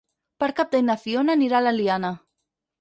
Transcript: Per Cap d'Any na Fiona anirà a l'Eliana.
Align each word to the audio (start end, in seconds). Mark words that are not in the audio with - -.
Per 0.43 0.47
Cap 0.59 0.71
d'Any 0.71 0.87
na 0.87 0.95
Fiona 1.03 1.37
anirà 1.41 1.61
a 1.61 1.69
l'Eliana. 1.69 2.15